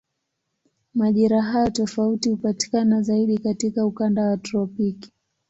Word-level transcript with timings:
Majira 0.93 1.41
hayo 1.41 1.69
tofauti 1.69 2.29
hupatikana 2.29 3.01
zaidi 3.01 3.37
katika 3.37 3.85
ukanda 3.85 4.21
wa 4.23 4.37
tropiki. 4.37 5.11